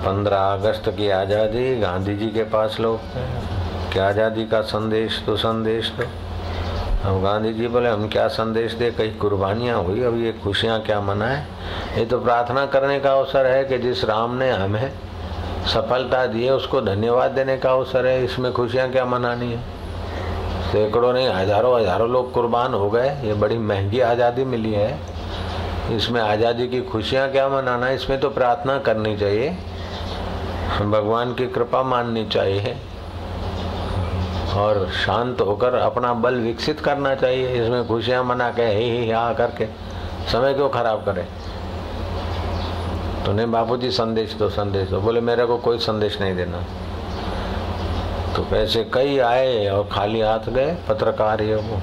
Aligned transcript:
पंद्रह 0.00 0.38
अगस्त 0.38 0.88
की 0.88 1.08
आज़ादी 1.10 1.76
गांधी 1.80 2.14
जी 2.16 2.26
के 2.30 2.42
पास 2.52 2.76
लोग 2.80 3.00
कि 3.92 3.98
आज़ादी 3.98 4.46
का 4.46 4.60
संदेश 4.62 5.22
तो 5.26 5.36
संदेश 5.36 5.90
दो। 5.90 6.04
अब 7.02 7.22
गांधी 7.22 7.52
जी 7.54 7.68
बोले, 7.68 7.88
हम 7.88 8.08
क्या 8.08 8.26
संदेश 8.28 8.74
दे? 8.74 8.90
कई 8.90 9.10
कुर्बानियाँ 9.20 9.82
हुई 9.82 10.02
अब 10.04 10.16
ये 10.16 10.32
खुशियाँ 10.44 10.80
क्या 10.82 11.00
मनाए? 11.00 11.44
ये 11.98 12.04
तो 12.06 12.20
प्रार्थना 12.20 12.64
करने 12.66 12.98
का 13.00 13.12
अवसर 13.12 13.46
है 13.46 13.64
कि 13.64 13.78
जिस 13.78 14.04
राम 14.04 14.36
ने 14.36 14.50
हमें 14.50 14.92
सफलता 15.66 16.24
दी 16.26 16.44
है, 16.44 16.52
उसको 16.52 16.80
धन्यवाद 16.80 17.30
देने 17.30 17.56
का 17.56 17.72
अवसर 17.72 18.06
है। 18.06 18.24
इसमें 18.24 18.52
खुशियाँ 18.52 18.90
क्या 18.90 19.04
मनानी 19.04 19.52
है? 19.52 19.62
सैकड़ों 20.72 21.12
नहीं, 21.12 21.28
हज़ारों 21.28 21.78
हज़ारों 21.80 22.08
लोग 22.10 22.32
कुर्बान 22.32 22.74
हो 22.74 22.90
गए। 22.90 23.08
ये 23.24 23.34
बड़ी 23.34 23.58
महँगी 23.58 24.00
आज़ादी 24.02 24.44
मिली 24.46 24.72
है। 24.72 24.98
इसमें 25.92 26.20
आज़ादी 26.20 26.68
की 26.68 26.80
खुशियाँ 26.82 27.30
क्या 27.32 27.48
मनाना 27.48 27.88
इसमें 27.90 28.18
तो 28.20 28.28
प्रार्थना 28.30 28.78
करनी 28.80 29.16
चाहिए। 29.16 29.56
भगवान 30.78 31.34
की 31.34 31.46
कृपा 31.46 31.82
माननी 31.82 32.24
चाहिए 32.24 32.76
और 34.56 34.88
शांत 35.04 35.40
होकर 35.40 35.74
अपना 35.74 36.12
बल 36.14 36.34
विकसित 36.34 36.80
करना 36.80 37.14
चाहिए। 37.14 37.48
इसमें 37.62 37.86
खुशियाँ 37.88 38.24
मना 38.24 38.50
के 38.50 38.62
ही 38.62 38.90
ही 38.90 39.10
हा 39.10 39.32
करके 39.32 39.66
समय 40.32 40.54
क्यों 40.54 40.68
खराब 40.68 41.04
करे? 41.04 41.26
तो 43.26 43.32
नहीं 43.32 43.46
बापू 43.46 43.76
जी 43.76 43.90
संदेश 43.90 44.34
दो 44.34 44.48
संदेश 44.48 44.88
दो। 44.88 45.00
बोले, 45.00 45.20
मेरे 45.20 45.46
को 45.46 45.56
कोई 45.58 45.78
संदेश 45.78 46.20
नहीं 46.20 46.36
देना। 46.36 46.64
तो 48.36 48.42
पैसे 48.42 48.84
कई 48.94 49.18
आए 49.18 49.66
और 49.68 49.88
खाली 49.92 50.20
हाथ 50.20 50.50
गए 50.50 50.76
पत्रकार 50.88 51.42
ये 51.42 51.54
वो 51.54 51.80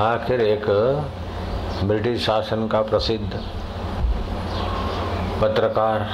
आखिर 0.00 0.40
एक 0.40 0.66
ब्रिटिश 1.84 2.24
शासन 2.24 2.66
का 2.68 2.82
प्रसिद्ध 2.82 3.40
पत्रकार 5.42 6.08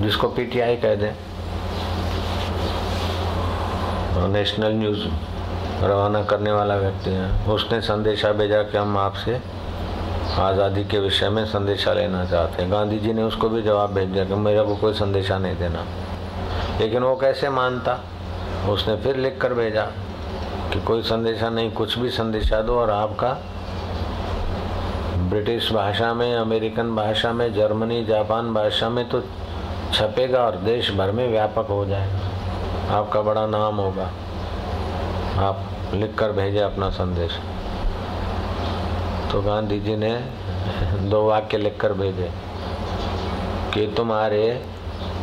जिसको 0.00 0.28
पीटीआई 0.28 0.76
कह 0.76 0.94
दें। 0.94 1.12
नेशनल 4.32 4.72
न्यूज़ 4.72 5.00
रवाना 5.84 6.22
करने 6.22 6.52
वाला 6.52 6.76
व्यक्ति 6.76 7.10
है। 7.10 7.30
उसने 7.46 7.80
संदेशा 7.80 8.32
भेजा 8.32 8.62
कि 8.62 8.78
हम 8.78 8.96
आपसे 8.98 9.40
आज़ादी 10.38 10.84
के 10.84 10.98
विषय 10.98 11.28
में 11.28 11.44
संदेशा 11.46 11.92
लेना 11.92 12.24
चाहते 12.24 12.62
हैं। 12.62 12.70
गांधी 12.72 12.98
जी 12.98 13.12
ने 13.12 13.22
उसको 13.22 13.48
भी 13.48 13.62
जवाब 13.62 13.92
भेज 13.94 14.08
दिया 14.08 14.24
कि 14.24 14.34
मेरे 14.34 14.62
को 14.62 14.76
कोई 14.76 14.94
संदेशा 14.94 15.38
नहीं 15.38 15.56
देना। 15.56 15.84
लेकिन 16.80 17.02
वो 17.02 17.14
कैसे 17.16 17.48
मानता? 17.48 17.98
उसने 18.68 18.96
फिर 18.96 19.16
लिख 19.16 19.38
कर 19.40 19.54
भेजा 19.54 19.82
कि 20.72 20.80
कोई 20.80 21.02
संदेशा 21.02 21.48
नहीं, 21.50 21.70
कुछ 21.70 21.98
भी 21.98 22.10
संदेशा 22.10 22.60
दो 22.62 22.78
और 22.78 22.90
आपका 22.90 23.32
ब्रिटिश 25.30 25.72
भाषा 25.72 26.12
में, 26.14 26.34
अमेरिकन 26.34 26.94
भाषा 26.96 27.32
में, 27.32 27.52
जर्मनी, 27.54 28.04
जापान 28.04 28.52
भाषा 28.54 28.88
में 28.88 29.08
तो 29.08 29.20
छपेगा 29.96 30.38
और 30.38 30.56
देश 30.56 30.90
भर 30.90 31.10
में 31.10 31.28
व्यापक 31.28 31.66
हो 31.68 31.84
जाएगा। 31.86 32.96
आपका 32.96 33.20
बड़ा 33.22 33.46
नाम 33.46 33.76
होगा। 33.76 34.10
आप 35.38 35.68
लिख 35.94 36.14
कर 36.14 36.32
भेजे 36.32 36.58
अपना 36.58 36.90
संदेश। 36.90 37.38
तो 39.32 39.42
गांधी 39.42 39.80
जी 39.80 39.96
ने 39.96 40.24
दो 41.00 41.28
वाक्य 41.28 41.58
लिख 41.58 41.80
कर 41.80 41.92
भेजे। 41.92 42.30
कि 43.74 43.86
तुम्हारे 43.96 44.62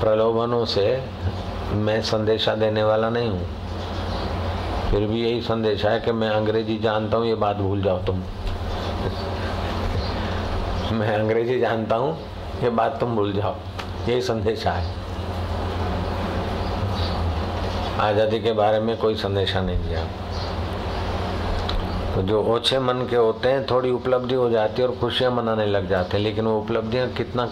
प्रलोभनों 0.02 0.66
से 0.66 1.04
मैं 1.74 2.02
संदेशा 2.02 2.56
देने 2.56 2.84
वाला 2.84 3.10
नहीं 3.10 3.30
हूँ। 3.30 3.48
फिर 4.92 5.08
भी 5.08 5.22
यही 5.24 5.42
संदेश 5.42 5.86
है 5.86 6.00
कि 6.00 6.12
मैं 6.12 6.30
अंग्रेज़ी 6.30 6.80
जानता 6.80 7.18
हूँ, 7.18 7.26
ये 7.26 7.36
बात 7.36 7.56
भूल 7.56 7.84
जाओ 7.84 7.98
तुम। 7.98 8.16
मैं 10.92 11.16
अंग्रेज़ी 11.20 11.60
जानता 11.60 11.96
हूँ, 11.96 12.18
ये 12.64 12.70
बात 12.70 13.00
तुम 13.00 13.16
भूल 13.16 13.34
जाओ। 13.34 13.56
यही 14.08 14.22
संदेशा 14.22 14.72
है 14.72 15.02
आज़ादी 18.02 18.40
के 18.40 18.52
बारे 18.54 18.80
में 18.80 18.96
कोई 18.98 19.16
संदेशा 19.16 19.62
नहीं 19.62 19.78
दिया। 19.80 20.04
तो 22.16 22.22
जो 22.22 22.42
ओछे 22.54 22.80
मन 22.80 23.06
के 23.10 23.16
होते 23.16 23.50
हैं, 23.50 23.66
थोड़ी 23.66 23.92
उपलब्धि 23.92 24.36
हो 24.36 24.50
जाती 24.50 24.82
है 24.82 24.88
और 24.88 24.96
खुशियाँ 24.96 25.32
मनाने 25.32 25.66
लग 25.66 25.88
जाते 25.90 26.18
हैं, 26.18 26.24
लेकिन 26.24 26.46
वो 26.46 26.58
उपलब्धियाँ 26.60 27.08
कितना 27.14 27.46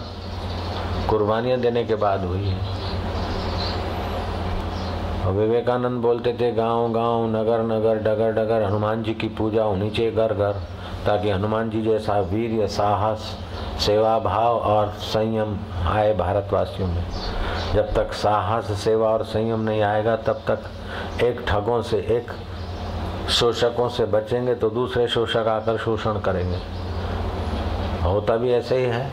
कुर्बानियाँ 1.10 1.58
देने 1.60 1.84
के 1.84 1.94
बाद 1.96 2.24
हुई 2.24 2.44
है। 2.44 2.60
और 5.22 5.32
विवेकानंद 5.32 6.02
बोलते 6.02 6.32
थे 6.32 6.52
गाँव 6.52 6.92
गाँव 6.92 7.26
नगर 7.30 7.62
नगर 7.64 7.98
डगर 8.04 8.32
डगर 8.34 8.62
हनुमान 8.62 9.02
जी 9.02 9.14
की 9.14 9.28
पूजा 9.38 9.62
होनी 9.64 9.90
चाहिए 9.90 10.12
घर 10.12 10.34
घर 10.34 10.60
ताकि 11.06 11.30
हनुमान 11.30 11.70
जी 11.70 11.82
जैसा 11.82 12.18
वीर 12.20 12.66
साहस 12.66 13.38
सेवा 13.80 14.18
भाव 14.18 14.56
और 14.56 14.88
संयम 14.88 15.56
आए 15.88 16.14
भारतवासियों 16.14 16.88
में। 16.88 17.04
जब 17.74 17.92
तक 17.94 18.12
साहस, 18.12 18.72
सेवा 18.80 19.08
और 19.08 19.24
संयम 19.24 19.60
नहीं 19.60 19.82
आएगा, 19.82 20.16
तब 20.16 20.40
तक 20.50 21.22
एक 21.22 21.44
ठगों 21.48 21.82
से, 21.82 21.96
एक 21.96 22.32
शोषकों 23.30 23.88
से 23.88 24.04
बचेंगे 24.04 24.54
तो 24.54 24.70
दूसरे 24.70 25.08
शोषक 25.08 25.48
आकर 25.48 25.76
शोषण 25.78 26.18
करेंगे। 26.20 26.58
होता 28.04 28.36
भी 28.36 28.52
ऐसे 28.52 28.76
ही 28.76 28.84
है। 28.84 29.10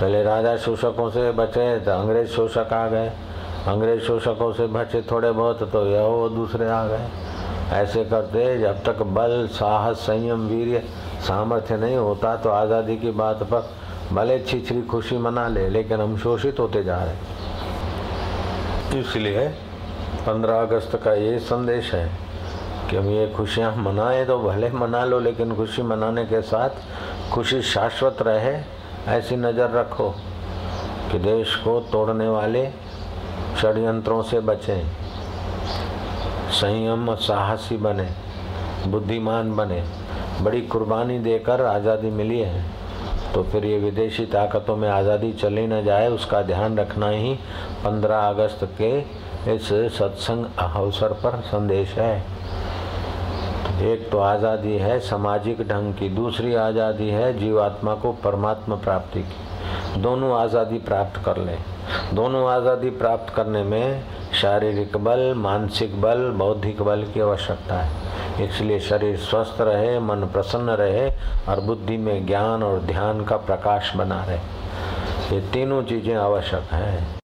पहले 0.00 0.22
राजा 0.22 0.56
शोषकों 0.56 1.10
से 1.10 1.30
बचे 1.32 1.80
तो 1.80 1.90
अंग्रेज़ 1.90 2.28
शोषक 2.28 2.72
आ 2.72 2.86
गए। 2.88 3.08
अंग्रेज़ 3.66 4.00
शोषकों 4.00 4.52
से 4.52 4.66
बचे 4.66 5.02
थोड़े 5.02 5.30
बहुत 5.30 5.70
तो 5.72 5.86
यह 5.86 6.02
वो 6.02 6.28
दूसरे 6.28 6.70
आ 6.70 6.84
गए। 6.84 7.06
ऐसे 7.72 8.04
करते, 8.04 8.58
जब 8.58 8.82
तक 8.84 9.02
बल, 9.02 9.46
साहस, 9.48 9.96
संयम 9.98 10.46
वीर्य 10.48 10.82
सामर्थ्य 11.26 11.76
नहीं 11.76 11.96
होता 11.96 12.36
तो 12.36 12.50
आज़ादी 12.50 12.96
की 12.96 13.10
बात 13.12 13.42
पर 13.44 13.70
भले 14.12 14.38
छिछरी 14.40 14.82
खुशी 14.82 15.16
मना 15.18 15.46
ले, 15.48 15.68
लेकिन 15.68 16.00
हम 16.00 16.16
शोषित 16.18 16.58
होते 16.58 16.82
जा 16.84 17.02
रहे 17.04 17.14
इसलिए 19.00 19.48
15 20.26 20.60
अगस्त 20.62 20.96
का 21.04 21.14
ये 21.14 21.38
संदेश 21.40 21.92
है 21.94 22.10
कि 22.90 22.96
हम 22.96 23.08
ये 23.10 23.26
खुशियाँ 23.36 23.74
मनाएँ 23.76 24.24
तो 24.26 24.38
भले 24.38 24.70
मना 24.70 25.04
लो, 25.04 25.18
लेकिन 25.20 25.54
खुशी 25.56 25.82
मनाने 25.82 26.24
के 26.26 26.42
साथ 26.42 26.70
खुशी 27.32 27.62
शाश्वत 27.64 28.16
रहे, 28.22 28.56
ऐसी 29.08 29.36
नज़र 29.36 29.70
रखो 29.70 30.08
कि 31.12 31.18
देश 31.20 31.54
को 31.56 31.80
तोड़ने 31.92 32.28
वाले 32.28 32.66
षडयंत्रों 33.60 34.22
से 34.22 34.40
बचें। 34.42 34.82
संयम, 36.54 37.14
साहसी 37.16 37.76
बने, 37.78 38.08
बुद्धिमान 38.86 39.54
बने, 39.56 39.82
बड़ी 40.42 40.60
कुर्बानी 40.62 41.18
देकर 41.20 41.64
आज़ादी 41.64 42.10
मिली 42.12 42.38
है 42.40 42.64
तो 43.34 43.42
फिर 43.42 43.64
ये 43.64 43.78
विदेशी 43.78 44.24
ताकतों 44.26 44.76
में 44.76 44.88
आज़ादी 44.88 45.32
चली 45.32 45.66
न 45.66 45.82
जाए, 45.84 46.08
उसका 46.08 46.42
ध्यान 46.42 46.78
रखना 46.78 47.08
ही 47.08 47.34
15 47.84 48.28
अगस्त 48.28 48.60
के 48.80 48.98
इस 49.54 49.68
सत्संग 49.92 50.44
अवसर 50.58 51.12
पर 51.24 51.40
संदेश 51.42 51.94
है। 51.94 52.16
एक 53.84 54.08
तो 54.10 54.18
आज़ादी 54.18 54.76
है 54.78 54.98
सामाजिक 55.00 55.60
ढंग 55.68 55.92
की, 55.94 56.08
दूसरी 56.10 56.54
आज़ादी 56.56 57.08
है 57.08 57.38
जीवात्मा 57.38 57.94
को 57.94 58.12
परमात्मा 58.24 58.76
प्राप्ति 58.76 59.20
की। 59.22 60.00
दोनों 60.00 60.32
आज़ादी 60.34 60.78
प्राप्त 60.80 61.20
कर 61.24 61.38
ले। 61.38 61.56
दोनों 62.14 62.46
आज़ादी 62.50 62.90
प्राप्त 62.92 63.34
करने 63.34 63.62
में 63.64 64.02
शारीरिक 64.34 64.96
बल, 64.96 65.34
मानसिक 65.36 66.00
बल, 66.00 66.30
बौद्धिक 66.30 66.82
बल 66.82 67.04
की 67.14 67.20
आवश्यकता 67.20 67.74
है। 67.74 68.48
इसलिए 68.48 68.80
शरीर 68.80 69.16
स्वस्थ 69.16 69.60
रहे, 69.60 69.98
मन 69.98 70.28
प्रसन्न 70.32 70.70
रहे 70.70 71.08
और 71.48 71.60
बुद्धि 71.60 71.96
में 71.96 72.26
ज्ञान 72.26 72.62
और 72.62 72.80
ध्यान 72.80 73.24
का 73.24 73.36
प्रकाश 73.36 73.96
बना 73.96 74.24
रहे। 74.24 74.38
ये 75.34 75.40
तीनों 75.52 75.82
चीज़ें 75.82 76.14
आवश्यक 76.14 76.72
हैं। 76.72 77.23